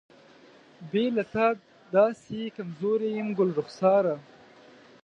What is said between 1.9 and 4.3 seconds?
داسې کمزوری یم ګلرخساره.